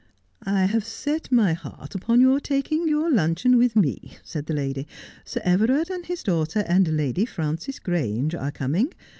[0.57, 4.87] 'I have set my heart upon your taking your luncheon with me,' said the lady.'
[5.25, 8.95] Sir Everard and his daughter, and Lady Frances Grange are coming.